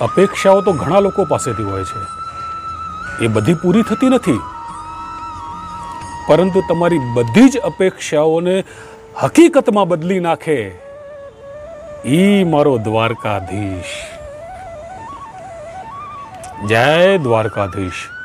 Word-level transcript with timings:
અપેક્ષાઓ 0.00 0.60
તો 0.60 0.72
ઘણા 0.72 1.00
લોકો 1.00 1.24
પાસેથી 1.24 1.62
હોય 1.62 1.84
છે. 1.84 2.18
એ 3.24 3.26
બધી 3.26 3.54
પૂરી 3.54 3.82
થતી 3.82 4.08
નથી. 4.08 4.40
પરંતુ 6.28 6.62
તમારી 6.68 6.98
બધી 6.98 7.48
જ 7.48 7.58
અપેક્ષાઓને 7.58 8.64
હકીકતમાં 9.22 9.88
બદલી 9.88 10.20
નાખે 10.20 10.72
એ 12.04 12.44
મારો 12.44 12.78
દ્વારકાધીશ. 12.78 13.84
જય 16.66 17.18
દ્વારકાધીશ. 17.18 18.17